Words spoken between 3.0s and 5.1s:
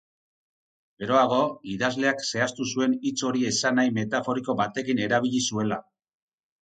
hitz hori esanahi metaforiko batekin